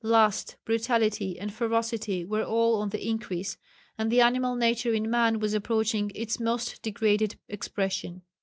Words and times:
Lust, 0.03 0.55
brutality 0.65 1.37
and 1.37 1.53
ferocity 1.53 2.25
were 2.25 2.43
all 2.43 2.81
on 2.81 2.89
the 2.89 3.07
increase, 3.07 3.57
and 3.99 4.11
the 4.11 4.19
animal 4.21 4.55
nature 4.55 4.93
in 4.95 5.11
man 5.11 5.37
was 5.37 5.53
approaching 5.53 6.11
its 6.15 6.39
most 6.39 6.81
degraded 6.81 7.35
expression. 7.47 8.23